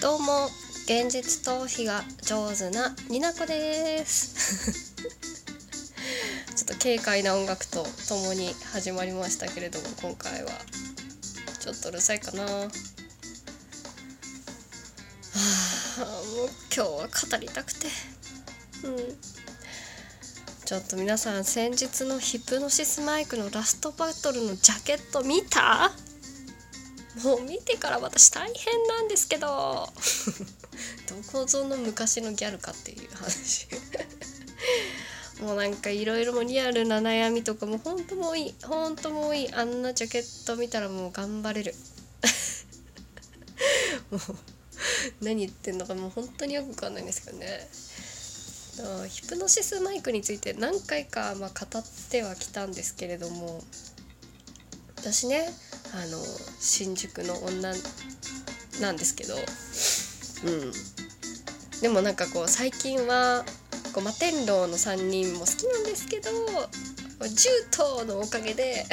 [0.00, 0.46] どうも
[0.84, 4.94] 現実逃避が上手なになこです。
[6.54, 10.52] ちょっと軽快な音楽とともに始まりましたけれども今回は。
[11.58, 12.44] ちょっとうるさいかな。
[12.44, 12.48] は
[15.96, 17.88] あもう今日は語りたくて。
[18.84, 19.18] うん。
[20.64, 25.90] ちょっと皆さん先日のヒプノシスマイクのラストバトルのジャケット見た？
[27.24, 29.88] もう見てから私大変なんですけど。
[31.08, 33.66] どこぞの昔のギャルかっていう話。
[35.40, 39.44] もうなんかいろいろもリアルな悩みとかもほんともういいほんともうい。
[39.44, 41.74] いあんなジャケット見たらもう頑張れる。
[44.10, 44.20] もう
[45.20, 47.68] 何言ってんのかもう本当によくわかんないんですけどね。
[49.08, 53.60] ヒプノシスマイクについて何回かま語ってはきたんですけれども
[55.00, 55.48] 私ね
[55.94, 56.18] あの
[56.60, 57.72] 新宿の女
[58.80, 60.72] なんですけどうん。
[61.80, 63.44] でもなんかこう最近は
[63.94, 66.30] こう摩天楼の3人も好きなんですけど
[67.28, 68.84] 銃刀のおかげで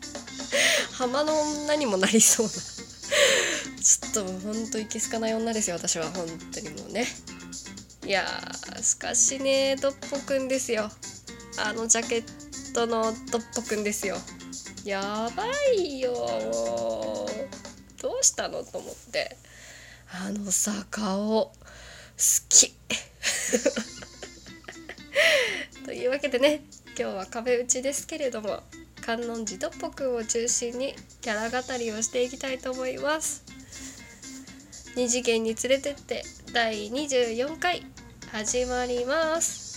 [0.92, 2.52] 浜の女にもなりそうな
[3.88, 6.10] ちょっとほんといけすかない女ですよ私は。
[6.10, 7.06] 本当にもうね。
[8.06, 10.90] いやーしかしねドッポくんですよ。
[11.58, 14.18] あのジャケットのドッポくんですよ。
[14.88, 15.44] やば
[15.76, 16.14] いよ。
[18.00, 19.36] どうしたのと思って。
[20.10, 21.44] あのさ顔。
[21.44, 21.52] 好
[22.48, 22.74] き。
[25.84, 26.62] というわけでね
[26.98, 28.62] 今日は壁打ちですけれども
[29.02, 33.44] 観音寺ドッポくんを中心にキャラ語りをしていきたいと思います。
[34.96, 37.84] 二次元に連れてって第24回
[38.32, 39.67] 始まります。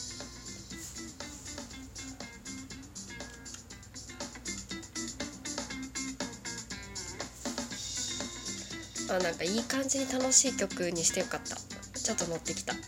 [9.16, 11.56] あなんかいい感じに楽しい曲にしてよかった。
[12.00, 12.74] ちょっと乗ってきた。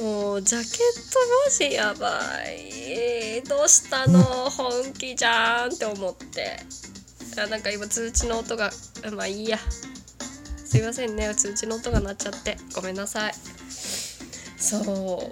[0.00, 0.70] もうジャケッ
[1.12, 3.42] トマジやばい。
[3.48, 4.22] どうしたの？
[4.50, 6.60] 本気じゃんって思って。
[7.38, 8.70] あなんか今通知の音が
[9.12, 9.58] まあいいや。
[10.64, 11.34] すいませんね。
[11.34, 12.58] 通知の音が鳴っちゃって。
[12.74, 13.34] ごめんなさい。
[14.58, 15.30] そ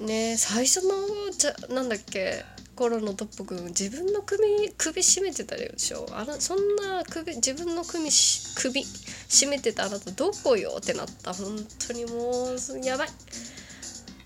[0.00, 0.04] う。
[0.04, 2.44] ね最初のじゃなんだっけ？
[2.78, 6.06] 頃のトップ君自分の首首絞めてたでしょ？
[6.12, 10.76] あのそんな首自分の首首絞めてたあなたどこよ？
[10.78, 11.34] ってなった。
[11.34, 11.58] 本
[11.88, 12.56] 当にもう
[12.86, 13.08] やばい。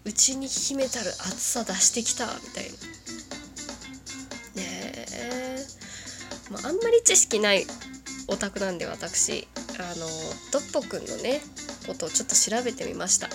[0.05, 2.71] うちに秘めたる熱さ出してきたみたいな。
[4.61, 5.65] ねえ、
[6.51, 7.65] まあ、あんまり知識ない
[8.29, 9.49] オタクなんで私。
[9.79, 10.07] あの
[10.53, 11.41] ドッポくんのね
[11.87, 13.29] ことをちょっと調べてみました。
[13.29, 13.33] うん。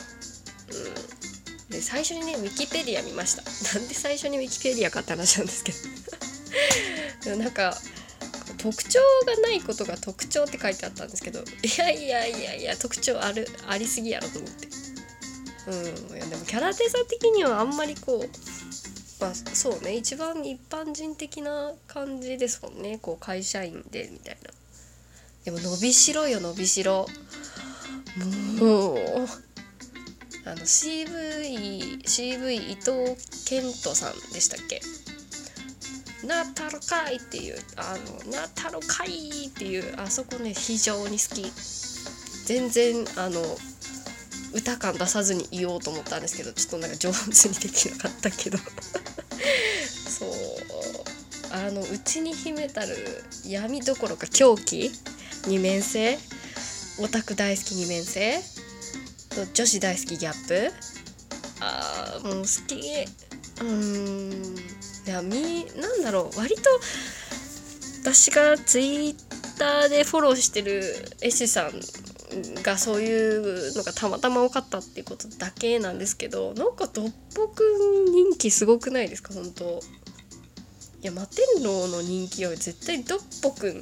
[1.69, 3.43] で最初にねウィキペディア見ました。
[3.77, 5.71] なんで最初にウィキペディアかって話なんですけ
[7.31, 7.35] ど。
[7.37, 7.77] なんか
[8.57, 11.43] 特徴がないことが特徴って書いてあったんですけどい
[11.77, 14.67] やいやいやいや特徴あるありすぎやろと思って。
[15.67, 16.15] うん。
[16.15, 18.29] いやでもキャラデザ的にはあんまりこう
[19.19, 19.95] まあそうね。
[19.95, 22.99] 一番一般人的な感じですもんね。
[23.01, 24.51] こう会社員でみたいな。
[25.43, 27.07] でも伸びしろよ伸びしろ。
[28.59, 29.27] もう
[30.47, 33.15] あの CV, CV 伊藤
[33.45, 34.81] 健人さんでしたっけ？
[36.25, 41.51] なったろかいっていうあのなったろかいっていうあそこね非常に好き。
[42.45, 43.41] 全然あの
[44.53, 48.57] 歌感出さずに言おうと思ったんですけどちょっとなんか上手にできなかったけど。
[50.09, 50.29] そう。
[51.51, 54.91] あのうちに秘めたる闇どころか狂気？
[55.45, 56.17] 二面性？
[56.99, 58.41] オタク大好き二面性？
[59.45, 60.71] と女子大好きギャップ？
[61.61, 62.75] あーもう好き。
[63.61, 64.55] うん。
[65.05, 66.39] いやみなんだろう。
[66.39, 66.61] 割と
[68.01, 69.15] 私がツイッ
[69.59, 70.81] ターでフォローしてる
[71.21, 71.71] 絵師さん
[72.63, 79.33] がそういうのがたまたま多かったっていうことだけなんですけどなんかドッポくん人気すごくないですか？
[79.33, 79.79] 本当。
[80.99, 83.75] いや摩天楼の人気は絶対ドッポくん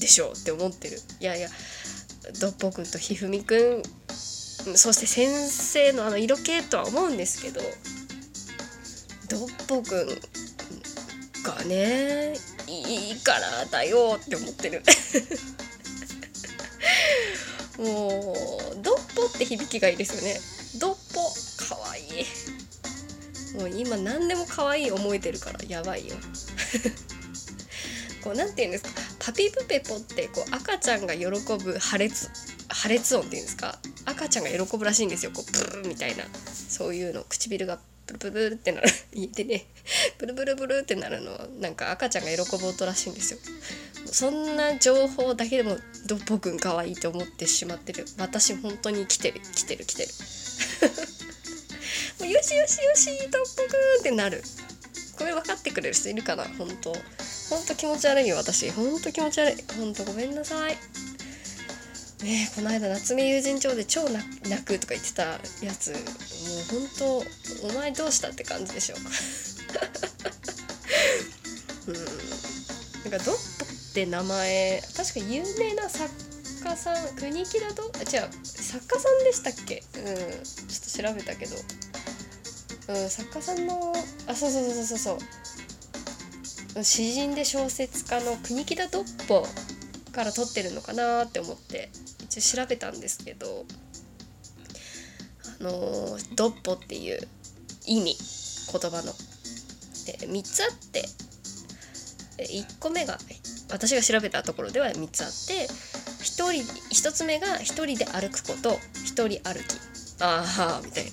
[0.00, 0.98] でしょって思ってる。
[1.20, 1.48] いやいや
[2.40, 3.82] ドッポくんとひふみくん
[4.76, 7.60] そして先生のあの色気とは思うんですけど
[9.28, 10.08] ドッポくん
[11.42, 12.34] がね
[12.66, 14.82] いいからだよって思ってる。
[17.78, 18.36] も
[18.72, 20.38] うドッポって響きがいいですよね。
[20.78, 21.32] ドッポ
[21.64, 22.26] かわいい。
[23.56, 26.16] もう今何でも可愛い思えてるからやばいよ。
[28.22, 28.90] こう何て言うんですか？
[29.18, 32.28] パピプペポってこう赤ちゃんが喜ぶ破裂
[32.68, 33.78] 破裂音っていうんですか？
[34.20, 35.32] 赤ちゃんが喜ぶらしいんですよ。
[35.34, 36.24] こうプルみたいな。
[36.44, 37.24] そういうの。
[37.26, 38.88] 唇がプルプルってなる。
[39.14, 39.64] 言ってね。
[40.18, 43.38] プルプルプルってなるのはなんか赤ちゃんが喜ぶ音らしいんですよ。
[44.12, 48.04] そんな情報だけでもドッポくん可愛いと思ってしまってる。
[48.18, 49.40] 私本当に来てる。
[49.54, 49.86] 来てる。
[49.86, 50.08] 来てる。
[52.20, 53.68] もうよしよしよしドッポく
[53.98, 54.44] んってなる。
[55.16, 56.44] これ分かってくれる人いるかな？
[56.58, 56.92] 本当。
[56.92, 57.00] 本
[57.66, 58.68] 当気持ち悪いよ私。
[58.70, 59.64] 本当気持ち悪い。
[59.78, 60.76] 本当ごめんなさい。
[62.22, 64.24] ねこの間夏目友人帳で超泣
[64.62, 65.22] くとか言ってた
[65.64, 65.92] やつ。
[65.92, 66.00] もう
[66.70, 67.24] 本
[67.60, 68.96] 当お前どうしたって感じでしょ。
[71.86, 71.94] うん。
[71.94, 72.00] な
[73.16, 74.82] んかドッポって名前。
[74.96, 76.10] 確か有名な作
[76.64, 79.82] 家さん国木だとあ違う作家さんでしたっけ？
[79.96, 80.04] うん。
[80.04, 81.56] ちょっと調べたけど。
[82.88, 83.94] うん作家さんの
[84.26, 85.18] あそうそうそうそうそ
[86.78, 86.84] う。
[86.84, 89.46] 詩人で小説家の国木田ドッポ
[90.10, 91.90] から撮ってるのかなって思って
[92.24, 93.64] 一応調べたんですけど
[95.60, 97.20] あのー、ドッポっていう
[97.86, 98.16] 意味
[98.72, 99.12] 言葉の。
[100.06, 101.04] で3つあって
[102.38, 103.18] 1個目が
[103.70, 109.78] 私が調べたところでは3つあって1人1つ目が1人で歩くこと1人歩き。
[110.22, 111.10] ああみたいな。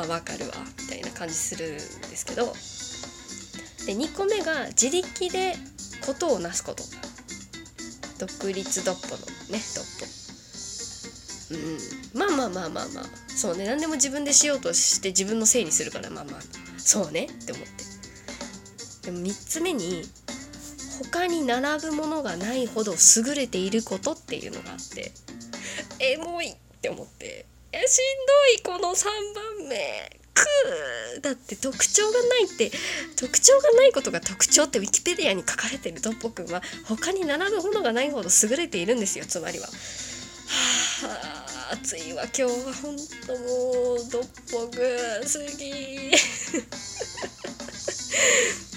[0.00, 2.46] ああわかるわみたいな感じするんですけど。
[3.86, 5.54] で2個目が自力で
[6.06, 6.82] ことをなすこと。
[8.18, 10.24] 独立ドッポのねドッポ
[11.50, 12.18] うん。
[12.18, 13.04] まあまあまあまあまあ。
[13.28, 13.66] そうね。
[13.66, 16.40] 何でも自分でしようとして自分のせいにするからまあまあ。
[16.78, 17.26] そうね。
[17.26, 17.84] って思って。
[19.06, 20.02] でも3つ目に
[21.12, 25.12] 他に並ぶものがないほど優れていることっていうのがあって。
[26.00, 27.46] エモいって思って。
[27.72, 29.04] いやしんどいこの3
[29.60, 30.23] 番目。
[30.34, 32.70] くーだって特徴がないって
[33.16, 36.62] 特徴がないことが特徴ってウィキペディアに書かれてるドッポくんは。
[36.84, 39.66] 他に並ぶものがないほど優れているんですよつまりは。
[39.66, 39.72] は
[41.70, 42.50] あ暑いわ今日は。
[42.74, 46.10] ほんともうドッポくんすぎ。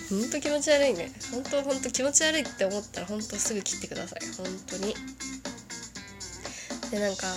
[0.10, 1.12] ほんと気持ち悪いね。
[1.32, 4.20] ほんとほんと気持ち悪いって思ったらほんとすぐ切ってください。
[4.38, 4.96] ほんとに。
[6.92, 7.28] でなんか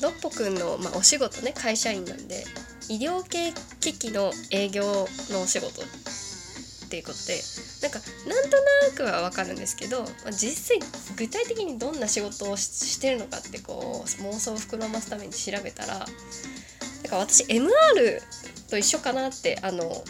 [0.00, 2.44] ドッポくんの、まあ、お仕事ね会社員なんで。
[2.88, 4.84] 医療系機器の営業
[5.30, 7.38] のお仕事っていうことで
[7.82, 8.56] なんかなんと
[9.04, 10.80] なくは分かるんですけど、まあ、実際
[11.16, 16.06] 具体的にどんな仕事をしてるのかってこう妄想を膨らますために調べたらなん
[17.10, 17.68] か私 MR
[18.70, 20.02] と一緒かなってあの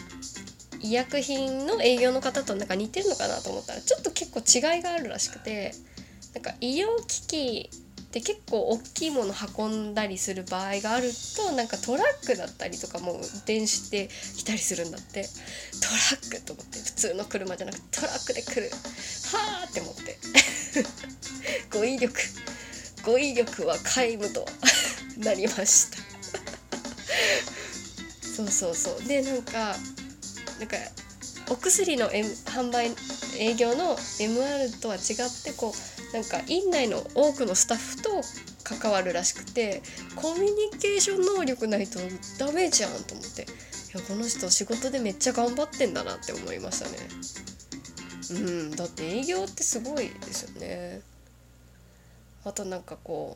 [0.81, 5.73] 医薬品の営業の方となんか似てるのかなと思ったらちょっと結構違いがあるらしくて
[6.33, 7.69] なんか医療機器
[8.09, 15.27] って結構大きいもの運んだりする場合があるとなんかトラックだったりとかも運転してきたりするんだって。
[15.79, 18.71] トラックと思って普通の車じゃなくてトラックで来る。
[18.71, 20.17] はあって思って。
[21.71, 22.19] 語彙力。
[23.03, 24.45] 語彙力は皆無と
[25.17, 25.97] なりました。
[28.35, 29.07] そうそうそう。
[29.07, 29.77] でなんか
[30.57, 30.77] なんか
[31.51, 32.91] お薬の、M、販売
[33.37, 38.09] 営業の MR とは違ってこうなんか院内の多くのスタッフと
[38.63, 39.81] 関わるらしくて
[40.15, 41.99] コミュニケーション能力ないと
[42.37, 43.45] ダメじゃんと思って。
[43.91, 46.97] いやこの人仕事でめっちゃ頑張ってんだなって思いましたね。
[48.31, 51.01] うんだって営業ってすごいですよね。
[52.45, 53.35] あとなんかこ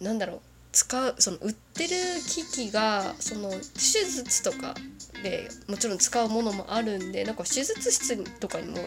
[0.00, 0.40] うなんだろう。
[0.72, 1.88] 使うその売ってる
[2.28, 4.74] 機器がその手術とか
[5.22, 8.86] でもちろん使うものもあるんでなんか手術室とかにも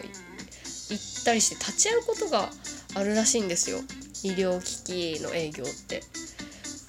[0.90, 2.50] 行ったりして立ち会うことが
[2.94, 3.78] あるらしいんですよ
[4.22, 6.02] 医療機器の営業って。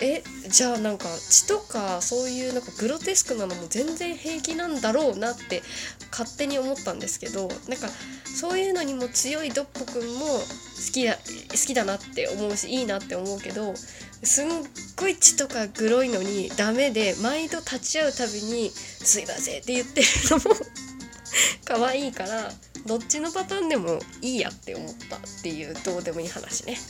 [0.04, 5.62] えじゃあなんか血とかそういうなんかグロテスクなのも全然平気なんだろうなって
[6.10, 7.88] 勝手に思ったんですけどなんか
[8.26, 10.42] そういうのにも強いドッポくんも好
[10.92, 11.20] きだ好
[11.68, 14.50] きだなって思うしいいなって思うけどすん
[14.98, 20.56] ごい血とかグロいのにダメで毎度立ち会うたびに「すいません」って言ってるのも
[21.64, 22.52] 可愛いから
[22.86, 26.78] どっちのパターンでもいいやって思ったっていうどうでもいい話ね。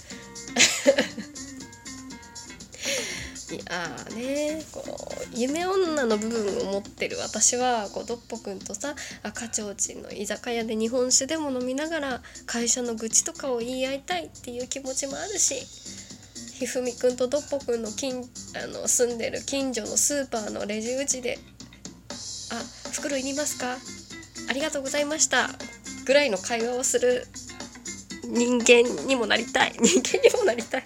[3.51, 15.55] いやーねこう夢女の部分を持ってる私はこうドッポくんとさ赤ちょうちんの居酒屋で日本酒でも飲みながら会社の愚痴とかを言い合いたいっていう気持ちもあるし
[16.53, 18.23] ひふみくんとどっぽくんの近
[18.63, 21.37] あの住んでる近所のスーパーのレジ打ちで
[22.51, 23.77] 「あ袋いりますか？
[24.47, 25.49] ありがとうございました」
[26.11, 27.25] ぐらいの会話をする
[28.25, 29.71] 人間にもなりたい。
[29.79, 30.83] 人間にもなりたい。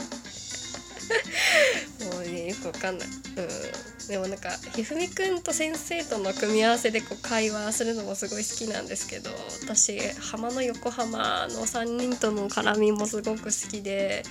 [2.14, 3.08] もうねよくわかんない。
[3.08, 4.08] うん。
[4.08, 9.32] でもなんかひふみくんと先生との組み合わせでこう会話するのもすごい好きなんですけど
[9.64, 14.22] 私浜の横浜の3人との絡みもすごく好きで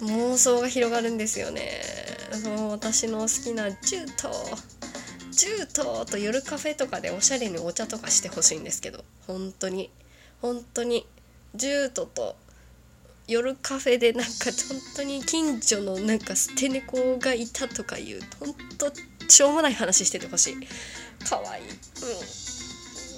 [0.00, 1.82] 妄想が広がるんですよね。
[2.32, 4.30] そう私の好きなジュート
[5.38, 9.88] ジュートと夜カフェとかでおしゃれにお茶とかしてほしいんですけど本当に。
[10.42, 11.06] 本当に。
[11.54, 12.34] ジュートと
[13.28, 14.30] 夜カフェでなんか
[14.68, 18.92] 本当に近所のなんか捨て猫がいたとかいう本当
[19.28, 21.24] しょうもない話しててほしい。
[21.24, 21.64] かわいい。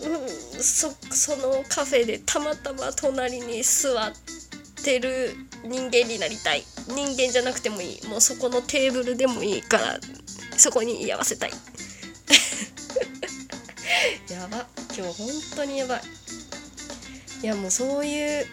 [0.05, 0.29] うん、うん、
[0.63, 4.13] そそのカフェでたまたま隣に座っ
[4.85, 5.35] てる
[5.65, 6.65] 人間になりたい。
[6.87, 8.07] 人間じゃなくてもいい。
[8.09, 9.99] もうそこのテーブルでもいいから
[10.59, 11.51] そこに居合わせたい。
[14.31, 14.67] やば。
[14.97, 16.03] 今日本当にやばい。
[17.43, 18.47] いやもうそういう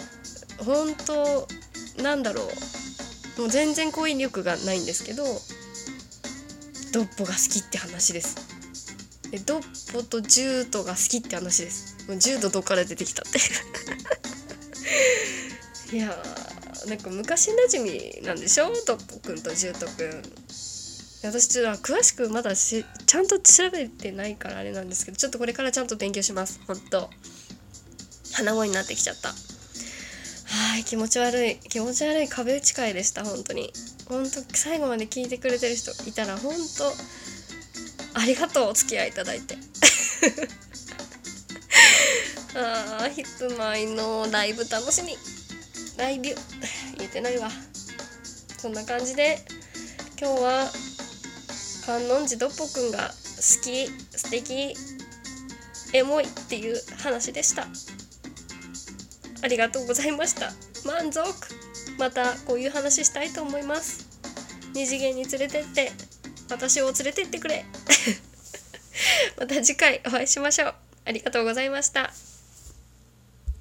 [0.63, 1.47] 本当
[2.01, 2.47] なんだろう。
[3.41, 5.23] もう全然語彙力がないんですけど
[6.91, 8.37] ドッポが好きって話です。
[9.29, 11.97] でドッポとジュートが好きって話です。
[12.07, 13.37] もうジュートどっから出てきたって。
[15.95, 18.71] いやーなんか昔なじみなんでしょ？
[18.85, 20.23] ドッポくんとジュートくん。
[21.23, 26.59] 私ちょっと詳しくまだしちゃんと調べてないからあれなんですけどちょっとこれからちゃんと勉強します。
[26.67, 27.09] ほんと。
[28.33, 29.29] 鼻声になってきちゃった。
[29.29, 31.57] はい気持ち悪い。
[31.57, 33.73] 気持ち悪い壁打ち会でした本当に。
[34.07, 36.93] 本当最後まで聞いてくれてる人いたら本当
[38.19, 39.57] ありがとうお付き合いいただいて。
[42.55, 45.17] あーヒップマイのライブ楽しみ。
[45.97, 46.35] ライブ言
[47.01, 47.49] えてないわ。
[48.57, 49.43] そんな感じで
[50.19, 50.71] 今日は
[51.87, 54.75] 観音寺ドッポくんが好き素敵
[55.93, 57.65] エモいっていう話でした。
[59.41, 60.51] ありがとうございました。
[60.85, 61.23] 満足。
[61.97, 64.05] またこういう話したいと思います。
[64.73, 65.93] 二次元に連れてって
[66.49, 67.63] 私を連れてってくれ。
[69.39, 70.75] また次回お会いしましょう。
[71.05, 72.11] ありがとうございました。